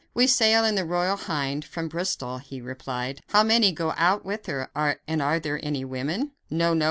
[0.15, 3.21] "We sail in the Royal Hind, from Bristol," he replied.
[3.27, 6.73] "How many go out in her; and are there any women?" "No!
[6.73, 6.79] no!"